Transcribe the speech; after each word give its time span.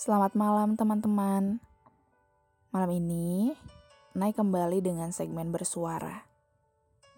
Selamat 0.00 0.32
malam 0.32 0.80
teman-teman. 0.80 1.60
Malam 2.72 2.90
ini, 2.96 3.52
Nai 4.16 4.32
kembali 4.32 4.80
dengan 4.80 5.12
segmen 5.12 5.52
bersuara. 5.52 6.24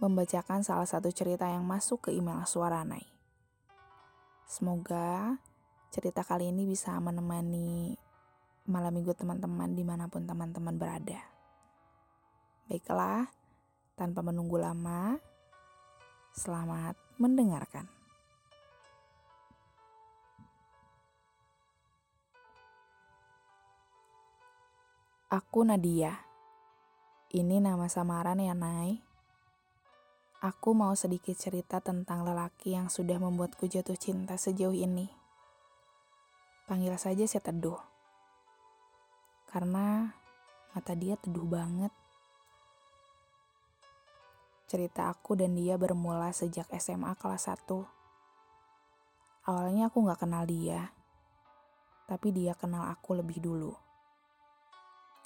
Membacakan 0.02 0.66
salah 0.66 0.90
satu 0.90 1.06
cerita 1.14 1.46
yang 1.46 1.62
masuk 1.62 2.02
ke 2.02 2.10
email 2.10 2.42
suara 2.42 2.82
Nai. 2.82 3.06
Semoga 4.50 5.38
cerita 5.94 6.26
kali 6.26 6.50
ini 6.50 6.66
bisa 6.66 6.98
menemani 6.98 7.94
malam 8.66 8.98
minggu 8.98 9.14
teman-teman 9.14 9.78
di 9.78 9.86
mana 9.86 10.10
pun 10.10 10.26
teman-teman 10.26 10.74
berada. 10.74 11.22
Baiklah, 12.66 13.30
tanpa 13.94 14.26
menunggu 14.26 14.58
lama, 14.58 15.22
selamat 16.34 16.98
mendengarkan. 17.22 18.01
Aku 25.32 25.64
Nadia. 25.64 26.28
Ini 27.32 27.64
nama 27.64 27.88
samaran 27.88 28.36
ya, 28.36 28.52
Nay. 28.52 29.00
Aku 30.44 30.76
mau 30.76 30.92
sedikit 30.92 31.32
cerita 31.32 31.80
tentang 31.80 32.28
lelaki 32.28 32.76
yang 32.76 32.92
sudah 32.92 33.16
membuatku 33.16 33.64
jatuh 33.64 33.96
cinta 33.96 34.36
sejauh 34.36 34.76
ini. 34.76 35.08
Panggil 36.68 37.00
saja 37.00 37.24
si 37.24 37.40
Teduh. 37.40 37.80
Karena 39.48 40.12
mata 40.76 40.92
dia 40.92 41.16
teduh 41.16 41.48
banget. 41.48 41.96
Cerita 44.68 45.08
aku 45.08 45.32
dan 45.32 45.56
dia 45.56 45.80
bermula 45.80 46.28
sejak 46.36 46.68
SMA 46.76 47.16
kelas 47.16 47.48
1. 47.48 49.48
Awalnya 49.48 49.88
aku 49.88 49.96
gak 50.12 50.28
kenal 50.28 50.44
dia, 50.44 50.92
tapi 52.04 52.36
dia 52.36 52.52
kenal 52.52 52.84
aku 52.92 53.16
lebih 53.16 53.40
dulu 53.40 53.91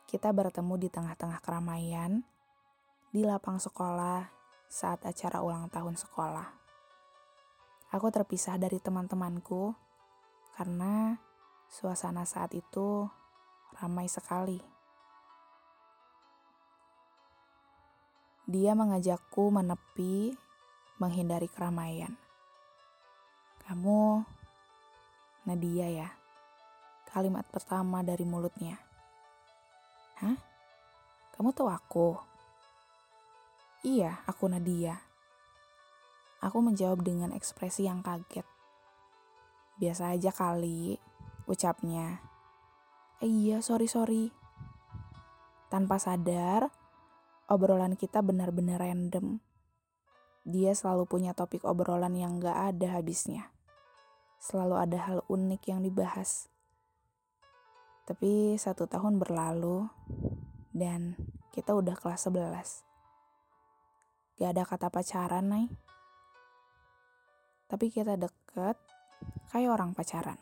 kita 0.06 0.30
bertemu 0.30 0.78
di 0.78 0.88
tengah-tengah 0.88 1.42
keramaian 1.42 2.22
di 3.10 3.26
lapang 3.26 3.58
sekolah 3.58 4.22
saat 4.70 5.02
acara 5.02 5.42
ulang 5.42 5.66
tahun 5.66 5.98
sekolah. 5.98 6.46
Aku 7.90 8.06
terpisah 8.14 8.54
dari 8.54 8.78
teman-temanku 8.78 9.74
karena 10.54 11.18
suasana 11.66 12.22
saat 12.22 12.54
itu 12.54 13.10
ramai 13.82 14.06
sekali. 14.06 14.62
Dia 18.46 18.78
mengajakku 18.78 19.50
menepi, 19.50 20.38
menghindari 21.02 21.50
keramaian. 21.50 22.14
Kamu, 23.66 24.22
Nadia 25.50 25.90
ya, 25.90 26.08
kalimat 27.10 27.42
pertama 27.50 28.06
dari 28.06 28.22
mulutnya. 28.22 28.85
Hah? 30.16 30.36
Kamu 31.36 31.52
tahu 31.52 31.68
aku? 31.68 32.08
Iya, 33.84 34.24
aku 34.24 34.48
Nadia. 34.48 34.96
Aku 36.40 36.64
menjawab 36.64 37.04
dengan 37.04 37.36
ekspresi 37.36 37.84
yang 37.84 38.00
kaget. 38.00 38.48
Biasa 39.76 40.16
aja 40.16 40.32
kali, 40.32 40.96
ucapnya. 41.44 42.24
Eh 43.20 43.28
iya, 43.28 43.60
sorry-sorry. 43.60 44.32
Tanpa 45.68 46.00
sadar, 46.00 46.72
obrolan 47.52 48.00
kita 48.00 48.24
benar-benar 48.24 48.80
random. 48.80 49.44
Dia 50.48 50.72
selalu 50.72 51.04
punya 51.04 51.36
topik 51.36 51.66
obrolan 51.68 52.16
yang 52.16 52.40
gak 52.40 52.72
ada 52.72 52.96
habisnya. 52.96 53.52
Selalu 54.40 54.74
ada 54.80 54.98
hal 55.04 55.18
unik 55.28 55.62
yang 55.68 55.84
dibahas. 55.84 56.48
Tapi 58.06 58.54
satu 58.54 58.86
tahun 58.86 59.18
berlalu 59.18 59.90
dan 60.70 61.18
kita 61.50 61.74
udah 61.74 61.98
kelas 61.98 62.30
11. 62.30 64.38
Gak 64.38 64.50
ada 64.54 64.62
kata 64.62 64.94
pacaran, 64.94 65.50
Nay. 65.50 65.66
Tapi 67.66 67.90
kita 67.90 68.14
deket 68.14 68.78
kayak 69.50 69.74
orang 69.74 69.90
pacaran. 69.90 70.38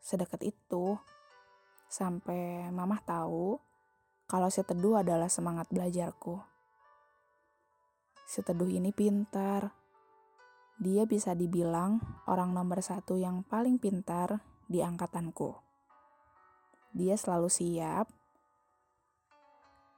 Sedekat 0.00 0.40
itu, 0.40 0.96
sampai 1.92 2.72
mamah 2.72 3.04
tahu 3.04 3.60
kalau 4.24 4.48
si 4.48 4.64
Teduh 4.64 5.04
adalah 5.04 5.28
semangat 5.28 5.68
belajarku. 5.68 6.40
Si 8.24 8.40
Teduh 8.40 8.72
ini 8.72 8.88
pintar. 8.88 9.68
Dia 10.80 11.04
bisa 11.04 11.36
dibilang 11.36 12.00
orang 12.24 12.56
nomor 12.56 12.80
satu 12.80 13.20
yang 13.20 13.44
paling 13.44 13.76
pintar 13.76 14.40
di 14.64 14.80
angkatanku 14.80 15.73
dia 16.94 17.18
selalu 17.18 17.50
siap 17.50 18.06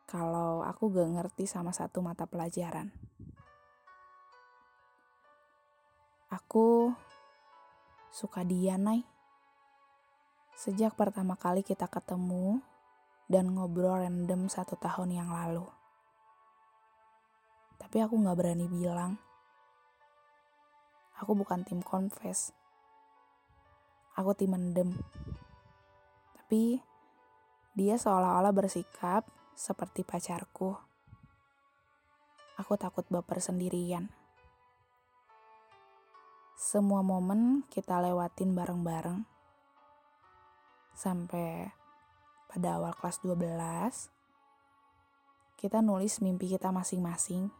kalau 0.08 0.64
aku 0.64 0.88
gak 0.88 1.12
ngerti 1.12 1.44
sama 1.44 1.76
satu 1.76 2.00
mata 2.00 2.24
pelajaran. 2.24 2.88
Aku 6.32 6.94
suka 8.08 8.40
dia, 8.46 8.80
Nay. 8.80 9.04
Sejak 10.56 10.96
pertama 10.96 11.36
kali 11.36 11.60
kita 11.60 11.84
ketemu 11.84 12.64
dan 13.28 13.52
ngobrol 13.52 14.00
random 14.00 14.48
satu 14.48 14.78
tahun 14.80 15.20
yang 15.20 15.28
lalu. 15.28 15.68
Tapi 17.76 18.00
aku 18.00 18.16
gak 18.24 18.38
berani 18.40 18.66
bilang. 18.72 19.20
Aku 21.20 21.36
bukan 21.36 21.60
tim 21.60 21.84
confess. 21.84 22.56
Aku 24.16 24.32
tim 24.32 24.56
mendem. 24.56 24.96
Tapi 26.46 26.78
dia 27.74 27.98
seolah-olah 27.98 28.54
bersikap 28.54 29.26
seperti 29.58 30.06
pacarku. 30.06 30.78
Aku 32.54 32.78
takut 32.78 33.02
baper 33.10 33.42
sendirian. 33.42 34.14
Semua 36.54 37.02
momen 37.02 37.66
kita 37.66 37.98
lewatin 37.98 38.54
bareng-bareng. 38.54 39.26
Sampai 40.94 41.74
pada 42.46 42.78
awal 42.78 42.94
kelas 42.94 43.26
12, 43.26 43.42
kita 45.58 45.82
nulis 45.82 46.22
mimpi 46.22 46.54
kita 46.54 46.70
masing-masing. 46.70 47.50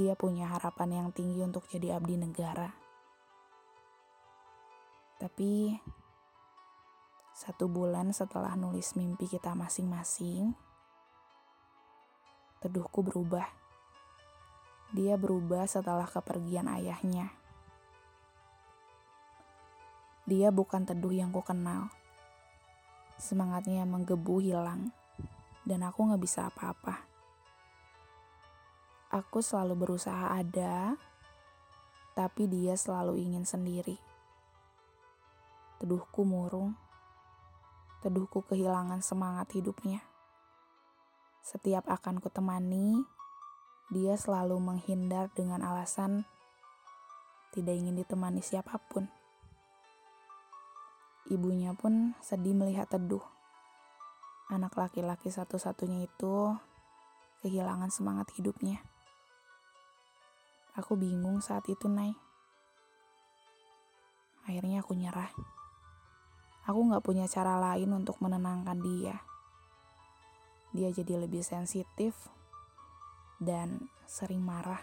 Dia 0.00 0.16
punya 0.16 0.48
harapan 0.48 0.96
yang 0.96 1.08
tinggi 1.12 1.44
untuk 1.44 1.68
jadi 1.68 2.00
abdi 2.00 2.16
negara. 2.16 2.72
Tapi 5.20 5.76
satu 7.34 7.66
bulan 7.66 8.14
setelah 8.14 8.54
nulis 8.54 8.94
mimpi 8.94 9.26
kita 9.26 9.58
masing-masing, 9.58 10.54
teduhku 12.62 13.02
berubah. 13.02 13.50
Dia 14.94 15.18
berubah 15.18 15.66
setelah 15.66 16.06
kepergian 16.06 16.70
ayahnya. 16.70 17.34
Dia 20.30 20.54
bukan 20.54 20.86
teduh 20.86 21.10
yang 21.10 21.34
ku 21.34 21.42
kenal. 21.42 21.90
Semangatnya 23.18 23.82
menggebu 23.82 24.38
hilang, 24.38 24.94
dan 25.66 25.82
aku 25.82 26.06
gak 26.14 26.22
bisa 26.22 26.46
apa-apa. 26.46 27.02
Aku 29.10 29.42
selalu 29.42 29.74
berusaha 29.74 30.38
ada, 30.38 30.94
tapi 32.14 32.46
dia 32.46 32.78
selalu 32.78 33.18
ingin 33.18 33.42
sendiri. 33.42 33.98
Teduhku 35.82 36.22
murung 36.22 36.83
Teduhku 38.04 38.44
kehilangan 38.44 39.00
semangat 39.00 39.48
hidupnya. 39.56 40.04
Setiap 41.40 41.88
akan 41.88 42.20
kutemani, 42.20 43.00
dia 43.88 44.12
selalu 44.20 44.60
menghindar 44.60 45.32
dengan 45.32 45.64
alasan 45.64 46.28
tidak 47.56 47.80
ingin 47.80 47.96
ditemani 47.96 48.44
siapa 48.44 48.76
pun. 48.92 49.08
Ibunya 51.32 51.72
pun 51.72 52.12
sedih 52.20 52.52
melihat 52.52 52.92
Teduh. 52.92 53.24
Anak 54.52 54.76
laki-laki 54.76 55.32
satu-satunya 55.32 56.04
itu 56.04 56.52
kehilangan 57.40 57.88
semangat 57.88 58.28
hidupnya. 58.36 58.84
Aku 60.76 61.00
bingung 61.00 61.40
saat 61.40 61.64
itu, 61.72 61.88
Nay. 61.88 62.12
Akhirnya 64.44 64.84
aku 64.84 64.92
nyerah. 64.92 65.32
Aku 66.64 66.80
gak 66.88 67.04
punya 67.04 67.28
cara 67.28 67.60
lain 67.60 67.92
untuk 67.92 68.16
menenangkan 68.24 68.80
dia. 68.80 69.20
Dia 70.72 70.88
jadi 70.90 71.20
lebih 71.20 71.44
sensitif 71.44 72.16
dan 73.36 73.92
sering 74.08 74.40
marah. 74.40 74.80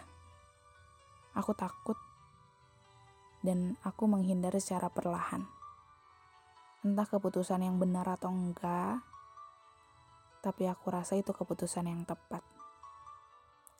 Aku 1.34 1.52
takut 1.58 1.98
dan 3.42 3.74
aku 3.82 4.06
menghindar 4.06 4.54
secara 4.62 4.86
perlahan. 4.88 5.42
Entah 6.86 7.06
keputusan 7.06 7.66
yang 7.66 7.78
benar 7.82 8.06
atau 8.06 8.30
enggak, 8.30 9.02
tapi 10.42 10.66
aku 10.66 10.86
rasa 10.90 11.18
itu 11.18 11.30
keputusan 11.30 11.86
yang 11.86 12.02
tepat. 12.06 12.42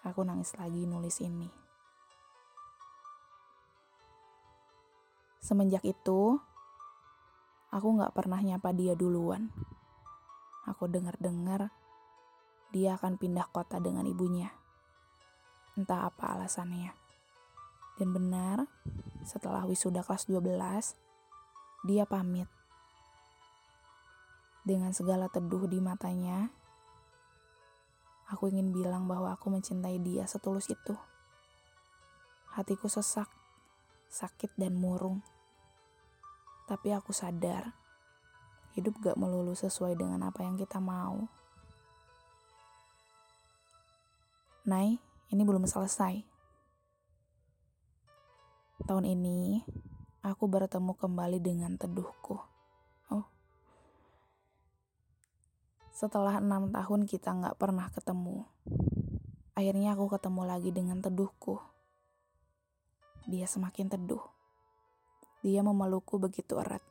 Aku 0.03 0.27
nangis 0.27 0.55
lagi 0.59 0.87
nulis 0.87 1.23
ini. 1.23 1.51
Semenjak 5.43 5.83
itu, 5.83 6.39
Aku 7.73 7.97
gak 7.97 8.13
pernah 8.13 8.37
nyapa 8.37 8.77
dia 8.77 8.93
duluan. 8.93 9.49
Aku 10.69 10.93
dengar-dengar 10.93 11.73
dia 12.69 13.01
akan 13.01 13.17
pindah 13.17 13.49
kota 13.49 13.81
dengan 13.81 14.05
ibunya. 14.05 14.53
Entah 15.73 16.13
apa 16.13 16.37
alasannya. 16.37 16.93
Dan 17.97 18.13
benar, 18.13 18.69
setelah 19.25 19.65
wisuda 19.65 20.05
kelas 20.05 20.29
12, 20.29 20.97
dia 21.89 22.05
pamit. 22.05 22.49
Dengan 24.63 24.93
segala 24.93 25.33
teduh 25.33 25.65
di 25.65 25.81
matanya, 25.81 26.53
aku 28.29 28.53
ingin 28.53 28.69
bilang 28.71 29.09
bahwa 29.09 29.33
aku 29.33 29.49
mencintai 29.49 29.97
dia 30.01 30.29
setulus 30.29 30.69
itu. 30.69 30.93
Hatiku 32.53 32.87
sesak, 32.87 33.33
sakit 34.13 34.57
dan 34.61 34.77
murung. 34.77 35.25
Tapi 36.67 36.95
aku 36.95 37.11
sadar, 37.11 37.75
hidup 38.73 38.97
gak 39.03 39.19
melulu 39.21 39.53
sesuai 39.53 39.99
dengan 39.99 40.25
apa 40.25 40.47
yang 40.47 40.57
kita 40.57 40.81
mau. 40.81 41.29
Nay, 44.63 44.97
ini 45.35 45.43
belum 45.43 45.67
selesai. 45.67 46.23
Tahun 48.87 49.07
ini, 49.07 49.59
aku 50.23 50.47
bertemu 50.47 50.95
kembali 50.95 51.39
dengan 51.43 51.75
teduhku. 51.75 52.39
Oh. 53.11 53.27
Setelah 55.91 56.39
enam 56.39 56.71
tahun 56.71 57.11
kita 57.11 57.35
gak 57.43 57.59
pernah 57.59 57.91
ketemu, 57.91 58.47
akhirnya 59.59 59.99
aku 59.99 60.07
ketemu 60.15 60.43
lagi 60.47 60.71
dengan 60.71 61.03
teduhku. 61.03 61.59
Dia 63.27 63.47
semakin 63.47 63.87
teduh. 63.87 64.42
Dia 65.43 65.67
memelukku 65.67 66.23
begitu 66.23 66.63
erat. 66.63 66.83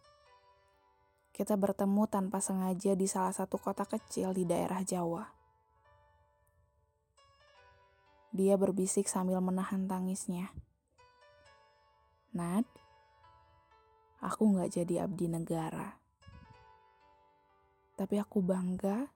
Kita 1.31 1.56
bertemu 1.56 2.03
tanpa 2.12 2.44
sengaja 2.44 2.92
di 3.00 3.07
salah 3.07 3.31
satu 3.31 3.56
kota 3.56 3.88
kecil 3.88 4.36
di 4.36 4.44
daerah 4.44 4.83
Jawa. 4.83 5.24
Dia 8.36 8.59
berbisik 8.59 9.07
sambil 9.07 9.39
menahan 9.39 9.88
tangisnya. 9.88 10.51
Nad, 12.36 12.68
aku 14.19 14.56
gak 14.59 14.75
jadi 14.75 15.07
abdi 15.07 15.31
negara. 15.31 15.95
Tapi 17.95 18.15
aku 18.19 18.44
bangga 18.44 19.07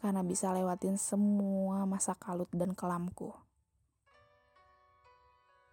karena 0.00 0.24
bisa 0.24 0.52
lewatin 0.56 0.96
semua 0.96 1.84
masa 1.84 2.16
kalut 2.16 2.48
dan 2.56 2.72
kelamku. 2.72 3.32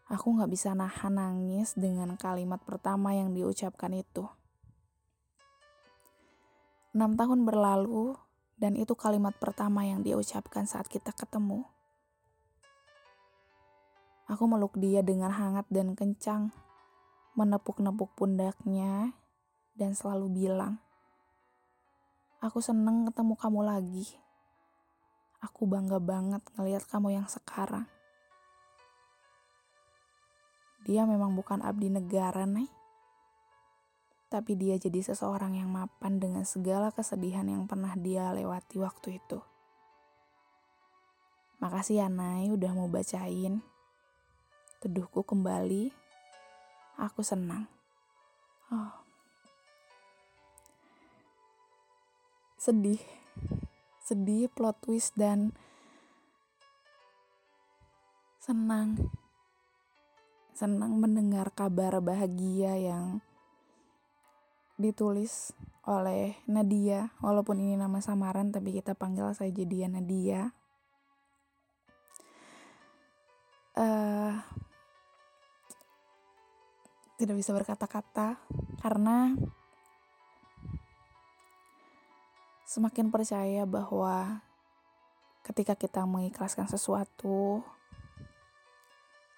Aku 0.05 0.37
gak 0.37 0.53
bisa 0.53 0.77
nahan 0.77 1.17
nangis 1.17 1.73
dengan 1.73 2.13
kalimat 2.13 2.61
pertama 2.61 3.17
yang 3.17 3.33
diucapkan 3.33 3.89
itu. 3.89 4.29
Enam 6.93 7.17
tahun 7.17 7.41
berlalu, 7.41 8.13
dan 8.55 8.77
itu 8.77 8.93
kalimat 8.93 9.33
pertama 9.41 9.81
yang 9.81 10.05
dia 10.05 10.13
ucapkan 10.13 10.69
saat 10.69 10.85
kita 10.85 11.09
ketemu. 11.09 11.65
Aku 14.29 14.45
meluk 14.45 14.77
dia 14.77 15.01
dengan 15.01 15.33
hangat 15.33 15.65
dan 15.73 15.97
kencang, 15.97 16.53
menepuk-nepuk 17.33 18.13
pundaknya, 18.13 19.17
dan 19.73 19.97
selalu 19.97 20.29
bilang, 20.29 20.77
Aku 22.45 22.61
seneng 22.61 23.09
ketemu 23.09 23.33
kamu 23.41 23.61
lagi. 23.65 24.05
Aku 25.41 25.65
bangga 25.65 25.97
banget 25.97 26.45
ngeliat 26.53 26.85
kamu 26.85 27.17
yang 27.17 27.25
sekarang. 27.25 27.94
Dia 30.85 31.09
memang 31.09 31.33
bukan 31.33 31.65
abdi 31.65 31.89
negara, 31.89 32.45
nih. 32.45 32.69
Tapi 34.29 34.53
dia 34.53 34.77
jadi 34.77 35.01
seseorang 35.01 35.57
yang 35.57 35.73
mapan 35.73 36.21
dengan 36.21 36.45
segala 36.45 36.93
kesedihan 36.93 37.49
yang 37.49 37.65
pernah 37.65 37.97
dia 37.97 38.29
lewati 38.29 38.77
waktu 38.77 39.17
itu. 39.17 39.41
Makasih 41.57 42.05
ya, 42.05 42.07
Nay, 42.13 42.53
udah 42.53 42.77
mau 42.77 42.85
bacain. 42.85 43.65
Teduhku 44.77 45.25
kembali. 45.25 45.89
Aku 47.01 47.25
senang. 47.25 47.65
Oh. 48.69 48.93
Sedih. 52.61 53.01
Sedih, 54.05 54.45
plot 54.53 54.77
twist, 54.85 55.17
dan 55.17 55.57
senang 58.37 59.09
senang 60.55 60.95
mendengar 61.03 61.51
kabar 61.51 61.99
bahagia 61.99 62.79
yang 62.79 63.19
ditulis 64.79 65.51
oleh 65.83 66.39
Nadia. 66.47 67.11
Walaupun 67.19 67.59
ini 67.59 67.75
nama 67.75 67.99
samaran 67.99 68.55
tapi 68.55 68.71
kita 68.71 68.95
panggil 68.95 69.35
saja 69.35 69.63
dia 69.67 69.91
Nadia. 69.91 70.55
Uh, 73.75 74.39
tidak 77.19 77.35
bisa 77.35 77.51
berkata-kata 77.51 78.39
karena 78.79 79.35
semakin 82.63 83.11
percaya 83.11 83.67
bahwa 83.67 84.39
ketika 85.43 85.75
kita 85.75 86.07
mengikhlaskan 86.07 86.71
sesuatu 86.71 87.67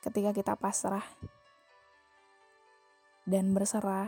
ketika 0.08 0.32
kita 0.32 0.54
pasrah 0.56 1.04
dan 3.28 3.52
berserah, 3.52 4.08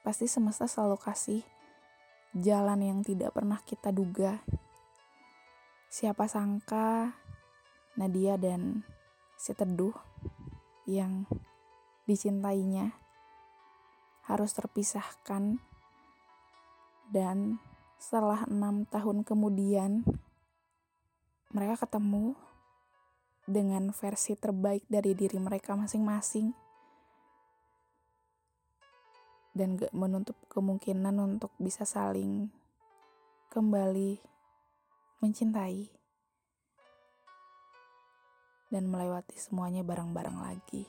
pasti 0.00 0.24
semesta 0.24 0.64
selalu 0.64 0.96
kasih 0.96 1.44
jalan 2.32 2.80
yang 2.80 2.98
tidak 3.04 3.36
pernah 3.36 3.60
kita 3.60 3.92
duga. 3.92 4.40
Siapa 5.92 6.24
sangka 6.24 7.12
Nadia 8.00 8.40
dan 8.40 8.80
si 9.36 9.52
Teduh 9.52 9.92
yang 10.88 11.28
dicintainya 12.08 12.96
harus 14.24 14.56
terpisahkan 14.56 15.60
dan 17.12 17.60
setelah 18.00 18.48
enam 18.48 18.88
tahun 18.88 19.26
kemudian 19.28 20.06
mereka 21.52 21.84
ketemu 21.84 22.38
dengan 23.50 23.90
versi 23.90 24.38
terbaik 24.38 24.86
dari 24.86 25.10
diri 25.18 25.42
mereka 25.42 25.74
masing-masing 25.74 26.54
dan 29.50 29.74
gak 29.74 29.90
menutup 29.90 30.38
kemungkinan 30.46 31.18
untuk 31.18 31.50
bisa 31.58 31.82
saling 31.82 32.54
kembali 33.50 34.22
mencintai 35.18 35.90
dan 38.70 38.86
melewati 38.86 39.34
semuanya 39.34 39.82
bareng-bareng 39.82 40.38
lagi. 40.38 40.86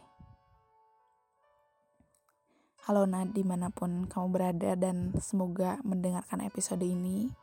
Halo 2.86 3.10
Nad, 3.10 3.34
di 3.34 3.42
mana 3.42 3.74
pun 3.74 4.06
kamu 4.06 4.28
berada 4.30 4.78
dan 4.78 5.14
semoga 5.18 5.82
mendengarkan 5.82 6.46
episode 6.46 6.86
ini. 6.86 7.34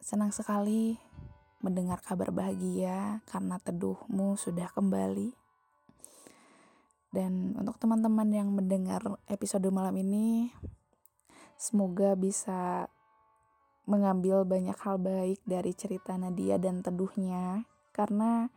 Senang 0.00 0.32
sekali 0.32 0.96
mendengar 1.60 2.00
kabar 2.00 2.32
bahagia 2.32 3.20
karena 3.28 3.60
teduhmu 3.60 4.36
sudah 4.40 4.72
kembali. 4.72 5.36
Dan 7.10 7.52
untuk 7.58 7.76
teman-teman 7.76 8.28
yang 8.32 8.48
mendengar 8.54 9.02
episode 9.28 9.66
malam 9.68 9.98
ini, 9.98 10.54
semoga 11.58 12.16
bisa 12.16 12.88
mengambil 13.84 14.46
banyak 14.46 14.78
hal 14.78 14.96
baik 15.02 15.42
dari 15.42 15.74
cerita 15.74 16.16
Nadia 16.16 16.56
dan 16.56 16.80
teduhnya. 16.80 17.66
Karena 17.90 18.48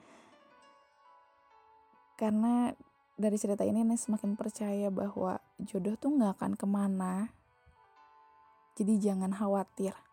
karena 2.15 2.71
dari 3.17 3.35
cerita 3.41 3.65
ini 3.65 3.81
Nes 3.83 4.05
semakin 4.05 4.37
percaya 4.37 4.87
bahwa 4.93 5.41
jodoh 5.59 5.97
tuh 5.97 6.13
nggak 6.13 6.39
akan 6.39 6.53
ke 6.53 6.65
mana. 6.69 7.33
Jadi 8.77 9.01
jangan 9.01 9.33
khawatir 9.33 10.12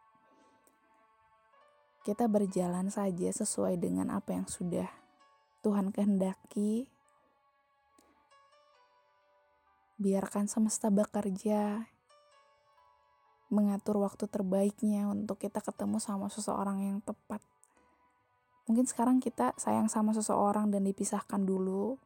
kita 2.07 2.27
berjalan 2.27 2.89
saja 2.89 3.29
sesuai 3.29 3.77
dengan 3.77 4.09
apa 4.13 4.37
yang 4.37 4.49
sudah 4.49 4.89
Tuhan 5.61 5.93
kehendaki 5.93 6.89
biarkan 10.01 10.49
semesta 10.49 10.89
bekerja 10.89 11.85
mengatur 13.53 14.01
waktu 14.01 14.25
terbaiknya 14.31 15.11
untuk 15.13 15.37
kita 15.43 15.61
ketemu 15.61 16.01
sama 16.01 16.33
seseorang 16.33 16.81
yang 16.81 16.99
tepat 17.05 17.45
mungkin 18.71 18.87
sekarang 18.87 19.19
kita 19.19 19.51
sayang 19.59 19.91
sama 19.91 20.15
seseorang 20.15 20.71
dan 20.71 20.87
dipisahkan 20.87 21.43
dulu, 21.43 21.99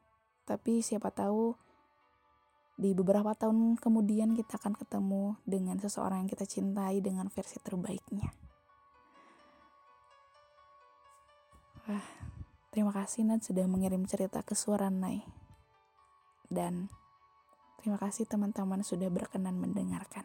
tapi 0.48 0.80
siapa 0.80 1.12
tahu 1.12 1.52
di 2.80 2.96
beberapa 2.96 3.36
tahun 3.36 3.76
kemudian 3.76 4.32
kita 4.32 4.56
akan 4.56 4.72
ketemu 4.72 5.36
dengan 5.44 5.76
seseorang 5.76 6.24
yang 6.24 6.30
kita 6.32 6.48
cintai 6.48 7.04
dengan 7.04 7.28
versi 7.28 7.60
terbaiknya. 7.60 8.43
Wah, 11.84 12.00
terima 12.72 12.96
kasih 12.96 13.28
Nat 13.28 13.44
sudah 13.44 13.68
mengirim 13.68 14.08
cerita 14.08 14.40
ke 14.40 14.56
suara 14.56 14.88
Nai. 14.88 15.20
Dan 16.48 16.88
terima 17.76 18.00
kasih 18.00 18.24
teman-teman 18.24 18.80
sudah 18.80 19.12
berkenan 19.12 19.60
mendengarkan. 19.60 20.24